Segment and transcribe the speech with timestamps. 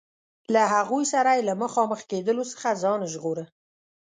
[0.53, 3.45] له هغوی سره یې له مخامخ کېدلو څخه ځان ژغوره.